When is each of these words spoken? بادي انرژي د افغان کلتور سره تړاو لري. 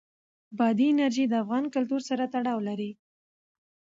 بادي 0.57 0.87
انرژي 0.93 1.25
د 1.29 1.33
افغان 1.43 1.63
کلتور 1.75 2.01
سره 2.09 2.23
تړاو 2.33 2.59
لري. 2.67 2.91